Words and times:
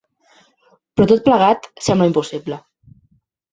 Però 0.95 1.07
tot 1.11 1.21
plegat 1.27 1.69
sembla 1.91 2.09
impossible. 2.13 2.61